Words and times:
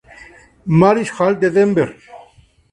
Mary's 0.65 1.09
Hall 1.19 1.35
de 1.39 1.51
Denver. 1.51 1.89